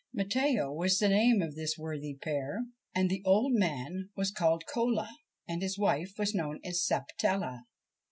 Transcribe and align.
Matteo 0.11 0.73
was 0.73 0.97
the 0.97 1.09
name 1.09 1.43
of 1.43 1.53
this 1.55 1.77
worthy 1.77 2.15
pair, 2.23 2.65
and 2.95 3.07
the 3.07 3.21
old 3.23 3.53
man 3.53 4.09
was 4.15 4.31
called 4.31 4.63
Cola 4.65 5.11
and 5.47 5.61
his 5.61 5.77
wife 5.77 6.13
was 6.17 6.33
known 6.33 6.59
as 6.65 6.83
Sapatella. 6.83 7.65